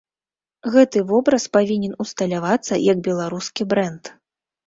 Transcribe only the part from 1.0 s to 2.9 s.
вобраз павінен усталявацца